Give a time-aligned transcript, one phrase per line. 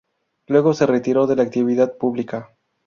[0.47, 2.57] Luego se retiró de la actividad pública.